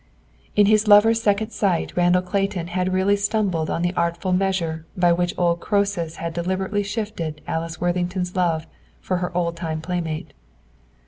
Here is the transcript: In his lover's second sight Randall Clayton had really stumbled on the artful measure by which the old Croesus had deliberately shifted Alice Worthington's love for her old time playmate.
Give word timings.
In 0.55 0.65
his 0.65 0.87
lover's 0.87 1.21
second 1.21 1.51
sight 1.51 1.95
Randall 1.95 2.23
Clayton 2.23 2.69
had 2.69 2.91
really 2.91 3.15
stumbled 3.15 3.69
on 3.69 3.83
the 3.83 3.93
artful 3.95 4.33
measure 4.33 4.87
by 4.97 5.13
which 5.13 5.35
the 5.35 5.39
old 5.41 5.59
Croesus 5.59 6.15
had 6.15 6.33
deliberately 6.33 6.81
shifted 6.81 7.39
Alice 7.45 7.79
Worthington's 7.79 8.35
love 8.35 8.65
for 8.99 9.17
her 9.17 9.31
old 9.37 9.55
time 9.55 9.79
playmate. 9.79 10.33